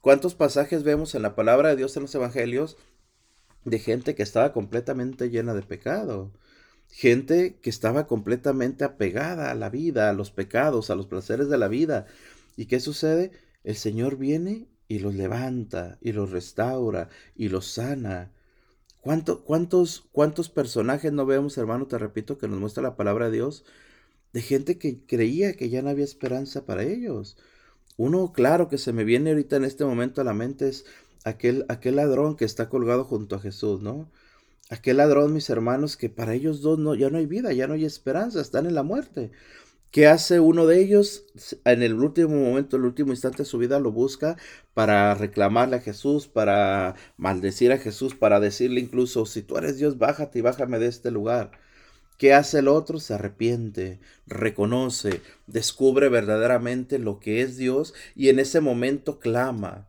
¿Cuántos 0.00 0.34
pasajes 0.34 0.82
vemos 0.84 1.14
en 1.14 1.22
la 1.22 1.34
palabra 1.34 1.70
de 1.70 1.76
Dios 1.76 1.96
en 1.96 2.02
los 2.02 2.14
evangelios 2.14 2.76
de 3.64 3.78
gente 3.78 4.14
que 4.14 4.22
estaba 4.22 4.52
completamente 4.52 5.30
llena 5.30 5.54
de 5.54 5.62
pecado? 5.62 6.30
Gente 6.88 7.58
que 7.60 7.70
estaba 7.70 8.06
completamente 8.06 8.84
apegada 8.84 9.50
a 9.50 9.54
la 9.54 9.70
vida, 9.70 10.10
a 10.10 10.12
los 10.12 10.30
pecados, 10.30 10.90
a 10.90 10.94
los 10.94 11.06
placeres 11.06 11.48
de 11.48 11.58
la 11.58 11.68
vida. 11.68 12.06
¿Y 12.56 12.66
qué 12.66 12.80
sucede? 12.80 13.32
El 13.64 13.76
Señor 13.76 14.16
viene 14.16 14.68
y 14.88 15.00
los 15.00 15.14
levanta 15.14 15.98
y 16.00 16.12
los 16.12 16.30
restaura 16.30 17.08
y 17.34 17.48
los 17.48 17.66
sana. 17.66 18.32
cuántos, 19.00 20.04
¿Cuántos 20.12 20.50
personajes 20.50 21.12
no 21.12 21.26
vemos, 21.26 21.58
hermano, 21.58 21.86
te 21.86 21.98
repito, 21.98 22.38
que 22.38 22.48
nos 22.48 22.60
muestra 22.60 22.82
la 22.82 22.96
palabra 22.96 23.26
de 23.26 23.32
Dios, 23.32 23.64
de 24.32 24.42
gente 24.42 24.78
que 24.78 25.04
creía 25.06 25.54
que 25.56 25.70
ya 25.70 25.82
no 25.82 25.90
había 25.90 26.04
esperanza 26.04 26.64
para 26.66 26.84
ellos? 26.84 27.36
Uno, 27.96 28.32
claro, 28.32 28.68
que 28.68 28.78
se 28.78 28.92
me 28.92 29.04
viene 29.04 29.30
ahorita 29.30 29.56
en 29.56 29.64
este 29.64 29.84
momento 29.84 30.20
a 30.20 30.24
la 30.24 30.34
mente 30.34 30.68
es 30.68 30.84
aquel, 31.24 31.64
aquel 31.68 31.96
ladrón 31.96 32.36
que 32.36 32.44
está 32.44 32.68
colgado 32.68 33.04
junto 33.04 33.36
a 33.36 33.40
Jesús, 33.40 33.80
¿no? 33.82 34.10
Aquel 34.70 34.96
ladrón, 34.96 35.32
mis 35.32 35.50
hermanos, 35.50 35.96
que 35.96 36.08
para 36.08 36.34
ellos 36.34 36.62
dos 36.62 36.78
no, 36.78 36.94
ya 36.94 37.10
no 37.10 37.18
hay 37.18 37.26
vida, 37.26 37.52
ya 37.52 37.66
no 37.66 37.74
hay 37.74 37.84
esperanza, 37.84 38.40
están 38.40 38.66
en 38.66 38.74
la 38.74 38.82
muerte. 38.82 39.30
¿Qué 39.90 40.08
hace 40.08 40.40
uno 40.40 40.66
de 40.66 40.80
ellos? 40.80 41.24
En 41.64 41.82
el 41.82 41.94
último 41.94 42.34
momento, 42.34 42.76
el 42.76 42.84
último 42.84 43.12
instante 43.12 43.38
de 43.38 43.44
su 43.44 43.58
vida, 43.58 43.78
lo 43.78 43.92
busca 43.92 44.36
para 44.74 45.14
reclamarle 45.14 45.76
a 45.76 45.80
Jesús, 45.80 46.26
para 46.26 46.96
maldecir 47.16 47.72
a 47.72 47.78
Jesús, 47.78 48.14
para 48.16 48.40
decirle 48.40 48.80
incluso, 48.80 49.26
si 49.26 49.42
tú 49.42 49.56
eres 49.56 49.78
Dios, 49.78 49.98
bájate 49.98 50.40
y 50.40 50.42
bájame 50.42 50.78
de 50.80 50.88
este 50.88 51.10
lugar. 51.12 51.52
¿Qué 52.18 52.32
hace 52.32 52.60
el 52.60 52.68
otro? 52.68 53.00
Se 53.00 53.14
arrepiente, 53.14 54.00
reconoce, 54.26 55.20
descubre 55.46 56.08
verdaderamente 56.08 56.98
lo 56.98 57.20
que 57.20 57.42
es 57.42 57.56
Dios 57.56 57.94
y 58.14 58.30
en 58.30 58.38
ese 58.38 58.60
momento 58.60 59.18
clama, 59.18 59.88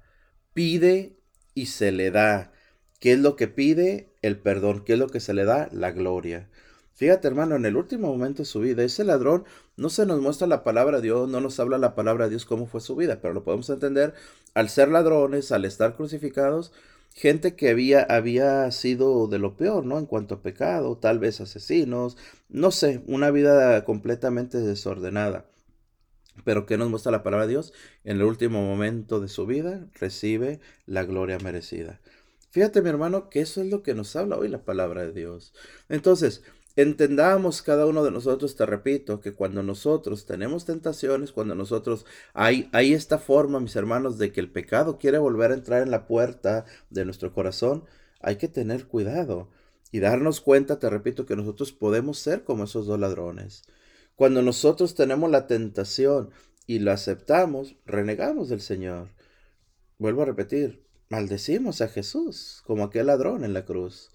pide 0.54 1.18
y 1.54 1.68
se 1.68 1.92
le 1.92 2.12
da. 2.12 2.52
¿Qué 3.00 3.14
es 3.14 3.20
lo 3.20 3.36
que 3.36 3.48
pide? 3.48 4.10
El 4.22 4.40
perdón. 4.40 4.84
¿Qué 4.86 4.94
es 4.94 5.00
lo 5.00 5.08
que 5.08 5.20
se 5.20 5.34
le 5.34 5.46
da? 5.46 5.70
La 5.72 5.92
gloria. 5.92 6.50
Fíjate, 6.96 7.28
hermano, 7.28 7.56
en 7.56 7.66
el 7.66 7.76
último 7.76 8.08
momento 8.08 8.44
de 8.44 8.46
su 8.46 8.62
vida, 8.62 8.84
ese 8.84 9.04
ladrón 9.04 9.44
no 9.76 9.90
se 9.90 10.06
nos 10.06 10.22
muestra 10.22 10.48
la 10.48 10.64
palabra 10.64 10.98
de 10.98 11.04
Dios, 11.04 11.28
no 11.30 11.42
nos 11.42 11.60
habla 11.60 11.78
la 11.78 11.94
palabra 11.94 12.26
de 12.26 12.30
Dios 12.30 12.46
cómo 12.46 12.68
fue 12.68 12.80
su 12.80 12.96
vida, 12.96 13.20
pero 13.22 13.34
lo 13.34 13.44
podemos 13.44 13.70
entender 13.70 14.14
al 14.54 14.70
ser 14.70 14.88
ladrones, 14.88 15.52
al 15.52 15.66
estar 15.66 15.98
crucificados, 15.98 16.72
gente 17.14 17.56
que 17.56 17.70
había, 17.70 18.02
había 18.04 18.72
sido 18.72 19.28
de 19.28 19.40
lo 19.40 19.58
peor, 19.58 19.86
¿no? 19.86 20.00
En 20.00 20.06
cuanto 20.06 20.36
a 20.36 20.42
pecado, 20.42 20.98
tal 20.98 21.20
vez 21.20 21.42
asesinos, 21.42 22.16
no 22.48 22.72
sé, 22.72 23.04
una 23.08 23.30
vida 23.30 23.84
completamente 23.84 24.60
desordenada. 24.60 25.46
Pero 26.46 26.66
¿qué 26.66 26.78
nos 26.78 26.90
muestra 26.90 27.12
la 27.12 27.24
palabra 27.24 27.46
de 27.46 27.54
Dios? 27.54 27.74
En 28.06 28.18
el 28.18 28.24
último 28.24 28.62
momento 28.62 29.20
de 29.20 29.28
su 29.28 29.46
vida 29.46 29.86
recibe 29.96 30.62
la 30.86 31.04
gloria 31.04 31.40
merecida. 31.40 32.00
Fíjate, 32.56 32.82
mi 32.82 32.88
hermano, 32.88 33.30
que 33.30 33.42
eso 33.42 33.60
es 33.60 33.68
lo 33.68 33.84
que 33.84 33.94
nos 33.94 34.16
habla 34.16 34.38
hoy 34.38 34.48
la 34.48 34.64
palabra 34.64 35.06
de 35.06 35.12
Dios. 35.12 35.54
Entonces, 35.90 36.42
entendamos 36.78 37.62
cada 37.62 37.86
uno 37.86 38.02
de 38.02 38.12
nosotros, 38.12 38.56
te 38.56 38.66
repito, 38.66 39.20
que 39.20 39.34
cuando 39.34 39.62
nosotros 39.62 40.26
tenemos 40.26 40.64
tentaciones, 40.64 41.34
cuando 41.34 41.54
nosotros 41.54 42.06
hay, 42.34 42.70
hay 42.72 42.94
esta 42.94 43.18
forma, 43.18 43.60
mis 43.60 43.76
hermanos, 43.76 44.18
de 44.18 44.32
que 44.32 44.40
el 44.40 44.50
pecado 44.50 44.98
quiere 44.98 45.18
volver 45.18 45.52
a 45.52 45.56
entrar 45.56 45.82
en 45.82 45.92
la 45.92 46.08
puerta 46.08 46.64
de 46.90 47.04
nuestro 47.04 47.34
corazón, 47.34 47.84
hay 48.22 48.38
que 48.38 48.48
tener 48.48 48.88
cuidado 48.88 49.50
y 49.92 50.00
darnos 50.00 50.40
cuenta, 50.40 50.80
te 50.80 50.90
repito, 50.90 51.26
que 51.26 51.36
nosotros 51.36 51.74
podemos 51.74 52.20
ser 52.20 52.46
como 52.46 52.64
esos 52.64 52.88
dos 52.88 52.98
ladrones. 52.98 53.64
Cuando 54.16 54.42
nosotros 54.42 54.96
tenemos 54.96 55.30
la 55.30 55.46
tentación 55.48 56.30
y 56.68 56.80
la 56.80 56.94
aceptamos, 56.94 57.76
renegamos 57.86 58.48
del 58.48 58.62
Señor. 58.62 59.10
Vuelvo 59.98 60.22
a 60.22 60.26
repetir, 60.26 60.86
maldecimos 61.16 61.80
a 61.80 61.88
Jesús 61.88 62.62
como 62.66 62.84
aquel 62.84 63.08
ladrón 63.08 63.46
en 63.46 63.54
la 63.54 63.64
cruz. 63.64 64.12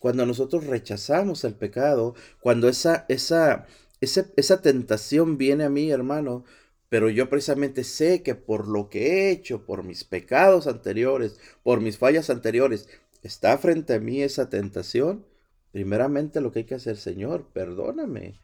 Cuando 0.00 0.26
nosotros 0.26 0.66
rechazamos 0.66 1.44
el 1.44 1.54
pecado, 1.54 2.16
cuando 2.40 2.68
esa, 2.68 3.06
esa, 3.08 3.66
esa, 4.00 4.26
esa 4.34 4.60
tentación 4.60 5.38
viene 5.38 5.62
a 5.62 5.68
mí, 5.68 5.88
hermano, 5.88 6.44
pero 6.88 7.10
yo 7.10 7.30
precisamente 7.30 7.84
sé 7.84 8.24
que 8.24 8.34
por 8.34 8.66
lo 8.66 8.88
que 8.88 9.06
he 9.06 9.30
hecho, 9.30 9.64
por 9.64 9.84
mis 9.84 10.02
pecados 10.02 10.66
anteriores, 10.66 11.38
por 11.62 11.80
mis 11.80 11.96
fallas 11.96 12.28
anteriores, 12.28 12.88
está 13.22 13.56
frente 13.56 13.94
a 13.94 14.00
mí 14.00 14.20
esa 14.20 14.50
tentación, 14.50 15.24
primeramente 15.70 16.40
lo 16.40 16.50
que 16.50 16.60
hay 16.60 16.64
que 16.64 16.74
hacer, 16.74 16.96
Señor, 16.96 17.46
perdóname. 17.52 18.34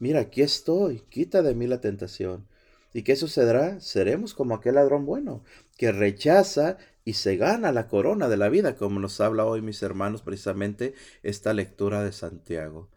Mira, 0.00 0.22
aquí 0.22 0.42
estoy, 0.42 1.04
quita 1.08 1.40
de 1.42 1.54
mí 1.54 1.68
la 1.68 1.80
tentación. 1.80 2.48
¿Y 2.92 3.02
qué 3.02 3.16
sucederá? 3.16 3.80
Seremos 3.80 4.34
como 4.34 4.54
aquel 4.54 4.74
ladrón 4.74 5.06
bueno, 5.06 5.44
que 5.78 5.92
rechaza 5.92 6.76
y 7.04 7.14
se 7.14 7.36
gana 7.36 7.72
la 7.72 7.88
corona 7.88 8.28
de 8.28 8.36
la 8.36 8.48
vida, 8.48 8.76
como 8.76 9.00
nos 9.00 9.20
habla 9.20 9.46
hoy 9.46 9.62
mis 9.62 9.82
hermanos 9.82 10.22
precisamente 10.22 10.94
esta 11.22 11.54
lectura 11.54 12.04
de 12.04 12.12
Santiago. 12.12 12.90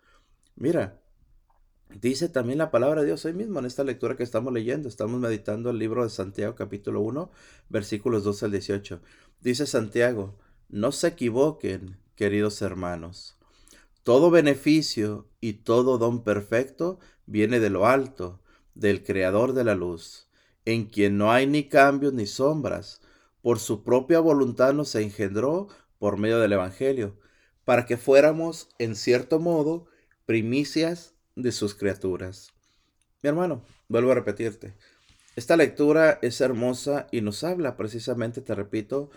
Mira, 0.55 1.01
dice 1.89 2.27
también 2.27 2.59
la 2.59 2.71
palabra 2.71 3.01
de 3.01 3.07
Dios 3.07 3.23
hoy 3.25 3.33
mismo 3.33 3.59
en 3.59 3.65
esta 3.65 3.83
lectura 3.83 4.17
que 4.17 4.23
estamos 4.23 4.53
leyendo, 4.53 4.89
estamos 4.89 5.19
meditando 5.19 5.69
el 5.69 5.79
libro 5.79 6.03
de 6.03 6.09
Santiago 6.09 6.55
capítulo 6.55 7.01
1, 7.01 7.31
versículos 7.69 8.23
12 8.25 8.45
al 8.45 8.51
18. 8.51 9.01
Dice 9.41 9.65
Santiago, 9.65 10.37
no 10.67 10.91
se 10.91 11.07
equivoquen, 11.07 11.97
queridos 12.15 12.61
hermanos. 12.61 13.37
Todo 14.03 14.29
beneficio 14.29 15.29
y 15.39 15.53
todo 15.53 15.97
don 15.97 16.23
perfecto 16.23 16.99
viene 17.25 17.59
de 17.59 17.69
lo 17.69 17.87
alto 17.87 18.41
del 18.75 19.03
Creador 19.03 19.53
de 19.53 19.63
la 19.63 19.73
luz, 19.73 20.27
en 20.65 20.85
quien 20.85 21.17
no 21.17 21.31
hay 21.31 21.47
ni 21.47 21.67
cambios 21.67 22.13
ni 22.13 22.27
sombras, 22.27 23.01
por 23.41 23.59
su 23.59 23.83
propia 23.83 24.19
voluntad 24.19 24.73
nos 24.73 24.95
engendró 24.95 25.67
por 25.97 26.17
medio 26.17 26.39
del 26.39 26.53
Evangelio, 26.53 27.17
para 27.63 27.85
que 27.85 27.97
fuéramos, 27.97 28.69
en 28.77 28.95
cierto 28.95 29.39
modo, 29.39 29.87
primicias 30.25 31.15
de 31.35 31.51
sus 31.51 31.75
criaturas. 31.75 32.53
Mi 33.21 33.29
hermano, 33.29 33.63
vuelvo 33.87 34.11
a 34.11 34.15
repetirte, 34.15 34.75
Esta 35.35 35.57
lectura 35.57 36.19
es 36.21 36.39
hermosa 36.39 37.07
y 37.11 37.21
nos 37.21 37.43
habla 37.43 37.75
precisamente, 37.75 38.41
te 38.41 38.55
repito, 38.55 39.09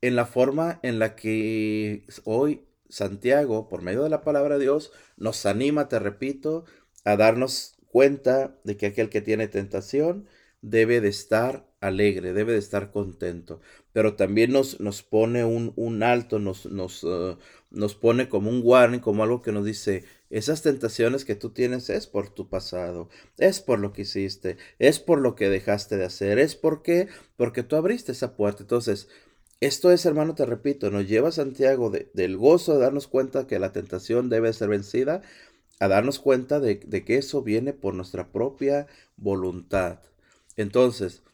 en 0.00 0.16
la 0.16 0.26
forma 0.26 0.80
en 0.82 0.98
la 0.98 1.14
que 1.16 2.04
hoy 2.24 2.66
Santiago, 2.88 3.68
por 3.68 3.80
medio 3.80 4.02
de 4.02 4.10
la 4.10 4.20
palabra 4.20 4.58
de 4.58 4.64
Dios, 4.64 4.92
nos 5.16 5.46
anima, 5.46 5.88
te 5.88 5.98
repito, 5.98 6.64
a 7.04 7.16
darnos 7.16 7.71
cuenta 7.92 8.56
de 8.64 8.76
que 8.76 8.86
aquel 8.86 9.10
que 9.10 9.20
tiene 9.20 9.46
tentación 9.46 10.26
debe 10.62 11.00
de 11.00 11.08
estar 11.08 11.66
alegre, 11.80 12.32
debe 12.32 12.52
de 12.52 12.58
estar 12.58 12.90
contento, 12.92 13.60
pero 13.92 14.14
también 14.14 14.52
nos, 14.52 14.80
nos 14.80 15.02
pone 15.02 15.44
un, 15.44 15.72
un 15.76 16.02
alto, 16.02 16.38
nos, 16.38 16.66
nos, 16.66 17.04
uh, 17.04 17.36
nos 17.70 17.94
pone 17.96 18.28
como 18.28 18.48
un 18.48 18.62
warning, 18.64 19.00
como 19.00 19.24
algo 19.24 19.42
que 19.42 19.52
nos 19.52 19.64
dice, 19.64 20.04
esas 20.30 20.62
tentaciones 20.62 21.24
que 21.24 21.34
tú 21.34 21.50
tienes 21.50 21.90
es 21.90 22.06
por 22.06 22.30
tu 22.30 22.48
pasado, 22.48 23.08
es 23.36 23.60
por 23.60 23.80
lo 23.80 23.92
que 23.92 24.02
hiciste, 24.02 24.56
es 24.78 25.00
por 25.00 25.20
lo 25.20 25.34
que 25.34 25.50
dejaste 25.50 25.96
de 25.96 26.04
hacer, 26.04 26.38
es 26.38 26.54
porque, 26.54 27.08
porque 27.36 27.64
tú 27.64 27.76
abriste 27.76 28.12
esa 28.12 28.36
puerta. 28.36 28.62
Entonces, 28.62 29.08
esto 29.60 29.92
es, 29.92 30.06
hermano, 30.06 30.34
te 30.34 30.46
repito, 30.46 30.90
nos 30.90 31.06
lleva 31.08 31.30
Santiago 31.30 31.90
del 31.90 32.36
gozo 32.36 32.74
de 32.74 32.80
darnos 32.80 33.06
cuenta 33.06 33.46
que 33.46 33.58
la 33.58 33.72
tentación 33.72 34.28
debe 34.28 34.52
ser 34.52 34.68
vencida, 34.68 35.22
a 35.82 35.88
darnos 35.88 36.20
cuenta 36.20 36.60
de, 36.60 36.76
de 36.76 37.04
que 37.04 37.16
eso 37.16 37.42
viene 37.42 37.72
por 37.72 37.92
nuestra 37.92 38.30
propia 38.30 38.86
voluntad. 39.16 39.98
Entonces, 40.56 41.24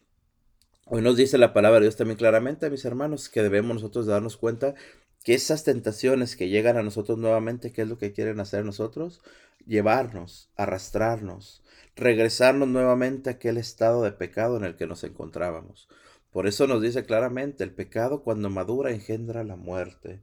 hoy 0.87 1.03
nos 1.03 1.19
dice 1.19 1.37
la 1.37 1.53
palabra 1.53 1.81
de 1.81 1.85
Dios 1.85 1.97
también 1.97 2.17
claramente, 2.17 2.71
mis 2.71 2.87
hermanos, 2.87 3.29
que 3.29 3.43
debemos 3.43 3.75
nosotros 3.75 4.07
darnos 4.07 4.39
cuenta 4.39 4.75
que 5.23 5.35
esas 5.35 5.65
tentaciones 5.65 6.35
que 6.35 6.49
llegan 6.49 6.79
a 6.79 6.83
nosotros 6.83 7.19
nuevamente, 7.19 7.75
¿qué 7.75 7.83
es 7.83 7.89
lo 7.89 7.99
que 7.99 8.15
quieren 8.15 8.41
hacer 8.41 8.65
nosotros? 8.65 9.21
Llevarnos, 9.67 10.49
arrastrarnos, 10.57 11.63
regresarnos 11.95 12.69
nuevamente 12.69 13.29
a 13.29 13.35
aquel 13.35 13.59
estado 13.59 14.03
de 14.03 14.13
pecado 14.13 14.57
en 14.57 14.65
el 14.65 14.77
que 14.77 14.87
nos 14.87 15.05
encontrábamos. 15.05 15.91
Por 16.33 16.47
eso 16.47 16.67
nos 16.67 16.81
dice 16.81 17.05
claramente, 17.05 17.65
el 17.65 17.73
pecado 17.73 18.23
cuando 18.23 18.49
madura 18.49 18.93
engendra 18.93 19.45
la 19.45 19.57
muerte. 19.57 20.23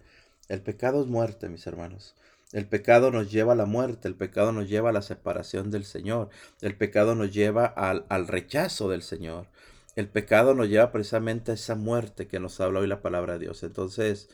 El 0.50 0.64
pecado 0.64 1.02
es 1.02 1.06
muerte, 1.06 1.48
mis 1.48 1.68
hermanos. 1.68 2.16
El 2.52 2.68
pecado 2.68 3.12
nos 3.12 3.32
lleva 3.32 3.54
a 3.54 3.56
la 3.56 3.66
muerte, 3.66 4.08
el 4.08 4.16
pecado 4.16 4.52
nos 4.52 4.70
lleva 4.70 4.90
a 4.90 4.94
la 4.94 5.02
separación 5.02 5.72
del 5.72 5.84
Señor, 5.84 6.30
el 6.62 6.76
pecado 6.78 7.16
nos 7.16 7.34
lleva 7.34 7.66
al, 7.66 8.06
al 8.10 8.28
rechazo 8.28 8.90
del 8.90 9.02
Señor. 9.02 9.48
El 9.96 10.10
pecado 10.10 10.54
nos 10.54 10.70
lleva 10.70 10.92
precisamente 10.92 11.52
a 11.52 11.56
esa 11.56 11.76
muerte 11.76 12.28
que 12.28 12.40
nos 12.40 12.60
habla 12.60 12.82
hoy 12.82 12.88
la 12.88 13.02
palabra 13.02 13.34
de 13.34 13.40
Dios. 13.40 13.64
Entonces, 13.64 14.30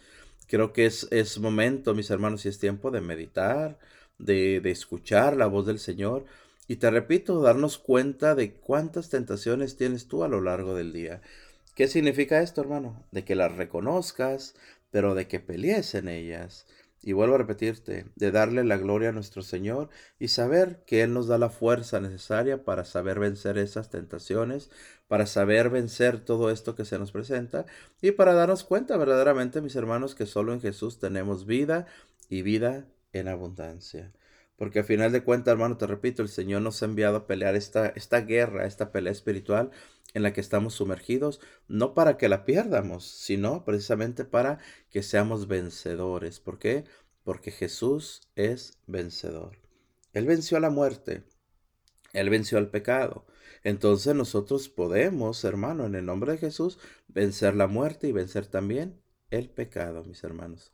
creo 0.47 0.73
que 0.73 0.85
es, 0.85 1.07
es 1.11 1.39
momento, 1.39 1.93
mis 1.93 2.09
hermanos, 2.09 2.45
y 2.45 2.49
es 2.49 2.59
tiempo 2.59 2.91
de 2.91 3.01
meditar, 3.01 3.77
de, 4.17 4.59
de 4.59 4.71
escuchar 4.71 5.37
la 5.37 5.47
voz 5.47 5.65
del 5.67 5.79
Señor. 5.79 6.25
Y 6.67 6.77
te 6.77 6.89
repito, 6.89 7.41
darnos 7.41 7.77
cuenta 7.77 8.33
de 8.35 8.53
cuántas 8.53 9.09
tentaciones 9.09 9.77
tienes 9.77 10.07
tú 10.07 10.23
a 10.23 10.27
lo 10.27 10.41
largo 10.41 10.73
del 10.75 10.93
día. 10.93 11.21
¿Qué 11.75 11.87
significa 11.87 12.41
esto, 12.41 12.61
hermano? 12.61 13.05
De 13.11 13.23
que 13.23 13.35
las 13.35 13.55
reconozcas, 13.55 14.55
pero 14.89 15.15
de 15.15 15.27
que 15.27 15.39
pelees 15.39 15.95
en 15.95 16.09
ellas. 16.09 16.65
Y 17.03 17.13
vuelvo 17.13 17.35
a 17.35 17.39
repetirte, 17.39 18.05
de 18.15 18.31
darle 18.31 18.63
la 18.63 18.77
gloria 18.77 19.09
a 19.09 19.11
nuestro 19.11 19.41
Señor 19.41 19.89
y 20.19 20.27
saber 20.27 20.83
que 20.85 21.01
Él 21.01 21.13
nos 21.13 21.27
da 21.27 21.39
la 21.39 21.49
fuerza 21.49 21.99
necesaria 21.99 22.63
para 22.63 22.85
saber 22.85 23.19
vencer 23.19 23.57
esas 23.57 23.89
tentaciones, 23.89 24.69
para 25.07 25.25
saber 25.25 25.69
vencer 25.69 26.19
todo 26.23 26.51
esto 26.51 26.75
que 26.75 26.85
se 26.85 26.99
nos 26.99 27.11
presenta 27.11 27.65
y 28.01 28.11
para 28.11 28.33
darnos 28.33 28.63
cuenta 28.63 28.97
verdaderamente, 28.97 29.61
mis 29.61 29.75
hermanos, 29.75 30.13
que 30.13 30.27
solo 30.27 30.53
en 30.53 30.61
Jesús 30.61 30.99
tenemos 30.99 31.45
vida 31.45 31.87
y 32.29 32.43
vida 32.43 32.85
en 33.13 33.27
abundancia. 33.27 34.11
Porque 34.55 34.79
al 34.79 34.85
final 34.85 35.11
de 35.11 35.23
cuentas, 35.23 35.53
hermano, 35.53 35.77
te 35.77 35.87
repito, 35.87 36.21
el 36.21 36.29
Señor 36.29 36.61
nos 36.61 36.83
ha 36.83 36.85
enviado 36.85 37.17
a 37.17 37.25
pelear 37.25 37.55
esta, 37.55 37.87
esta 37.87 38.21
guerra, 38.21 38.67
esta 38.67 38.91
pelea 38.91 39.11
espiritual 39.11 39.71
en 40.13 40.23
la 40.23 40.33
que 40.33 40.41
estamos 40.41 40.73
sumergidos, 40.73 41.39
no 41.67 41.93
para 41.93 42.17
que 42.17 42.29
la 42.29 42.45
pierdamos, 42.45 43.05
sino 43.05 43.63
precisamente 43.63 44.25
para 44.25 44.59
que 44.89 45.03
seamos 45.03 45.47
vencedores. 45.47 46.39
¿Por 46.39 46.59
qué? 46.59 46.85
Porque 47.23 47.51
Jesús 47.51 48.21
es 48.35 48.79
vencedor. 48.87 49.57
Él 50.13 50.25
venció 50.25 50.57
a 50.57 50.61
la 50.61 50.69
muerte, 50.69 51.23
Él 52.13 52.29
venció 52.29 52.57
al 52.57 52.69
pecado. 52.69 53.25
Entonces 53.63 54.15
nosotros 54.15 54.69
podemos, 54.69 55.43
hermano, 55.43 55.85
en 55.85 55.95
el 55.95 56.05
nombre 56.05 56.33
de 56.33 56.37
Jesús, 56.39 56.79
vencer 57.07 57.55
la 57.55 57.67
muerte 57.67 58.07
y 58.07 58.11
vencer 58.11 58.47
también 58.47 58.99
el 59.29 59.49
pecado, 59.49 60.03
mis 60.03 60.23
hermanos. 60.23 60.71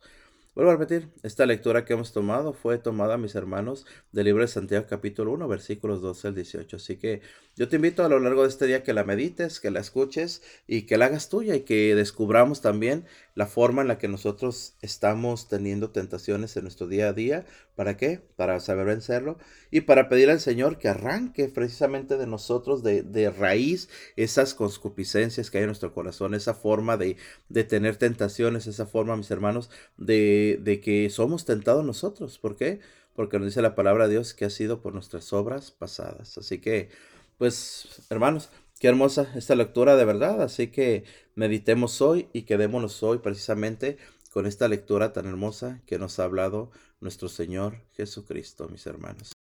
Vuelvo 0.58 0.72
a 0.72 0.76
repetir, 0.76 1.08
esta 1.22 1.46
lectura 1.46 1.84
que 1.84 1.92
hemos 1.92 2.12
tomado 2.12 2.52
fue 2.52 2.78
tomada, 2.78 3.16
mis 3.16 3.36
hermanos, 3.36 3.86
del 4.10 4.24
libro 4.24 4.42
de 4.42 4.48
Santiago 4.48 4.86
capítulo 4.88 5.30
1, 5.30 5.46
versículos 5.46 6.00
12 6.02 6.26
al 6.26 6.34
18. 6.34 6.76
Así 6.76 6.96
que 6.96 7.22
yo 7.58 7.68
te 7.68 7.76
invito 7.76 8.04
a 8.04 8.08
lo 8.08 8.18
largo 8.18 8.42
de 8.42 8.48
este 8.48 8.66
día 8.66 8.82
que 8.82 8.94
la 8.94 9.04
medites, 9.04 9.60
que 9.60 9.70
la 9.70 9.80
escuches 9.80 10.42
y 10.66 10.82
que 10.82 10.96
la 10.96 11.06
hagas 11.06 11.28
tuya 11.28 11.54
y 11.56 11.60
que 11.60 11.94
descubramos 11.94 12.62
también 12.62 13.04
la 13.34 13.46
forma 13.46 13.82
en 13.82 13.88
la 13.88 13.98
que 13.98 14.08
nosotros 14.08 14.74
estamos 14.80 15.48
teniendo 15.48 15.90
tentaciones 15.90 16.56
en 16.56 16.62
nuestro 16.64 16.86
día 16.86 17.08
a 17.08 17.12
día. 17.12 17.44
¿Para 17.76 17.96
qué? 17.96 18.20
Para 18.36 18.58
saber 18.60 18.86
vencerlo 18.86 19.38
y 19.70 19.82
para 19.82 20.08
pedir 20.08 20.30
al 20.30 20.40
Señor 20.40 20.78
que 20.78 20.88
arranque 20.88 21.48
precisamente 21.48 22.16
de 22.16 22.26
nosotros 22.26 22.82
de, 22.82 23.02
de 23.02 23.30
raíz 23.30 23.88
esas 24.16 24.54
conscupiscencias 24.54 25.50
que 25.50 25.58
hay 25.58 25.64
en 25.64 25.68
nuestro 25.68 25.92
corazón, 25.92 26.34
esa 26.34 26.54
forma 26.54 26.96
de, 26.96 27.16
de 27.48 27.64
tener 27.64 27.96
tentaciones, 27.96 28.66
esa 28.66 28.86
forma, 28.86 29.16
mis 29.16 29.30
hermanos, 29.30 29.70
de 29.96 30.38
de, 30.60 30.80
que 30.80 31.10
somos 31.10 31.44
tentados 31.44 31.84
nosotros. 31.84 32.38
¿Por 32.38 32.56
qué? 32.56 32.80
Porque 33.14 33.38
nos 33.38 33.46
dice 33.48 33.62
la 33.62 33.74
palabra 33.74 34.06
de 34.06 34.14
Dios 34.14 34.34
que 34.34 34.44
ha 34.44 34.50
sido 34.50 34.80
por 34.80 34.94
nuestras 34.94 35.32
obras 35.32 35.70
pasadas. 35.70 36.38
Así 36.38 36.58
que, 36.58 36.90
pues, 37.38 38.02
hermanos, 38.10 38.50
qué 38.78 38.88
hermosa 38.88 39.32
esta 39.34 39.54
lectura 39.54 39.96
de 39.96 40.04
verdad. 40.04 40.42
Así 40.42 40.68
que 40.68 41.04
meditemos 41.34 42.02
hoy 42.02 42.28
y 42.32 42.42
quedémonos 42.42 43.02
hoy 43.02 43.18
precisamente 43.18 43.96
con 44.32 44.46
esta 44.46 44.68
lectura 44.68 45.12
tan 45.12 45.26
hermosa 45.26 45.80
que 45.86 45.98
nos 45.98 46.18
ha 46.18 46.24
hablado 46.24 46.70
nuestro 47.00 47.28
Señor 47.28 47.82
Jesucristo, 47.92 48.68
mis 48.68 48.86
hermanos. 48.86 49.37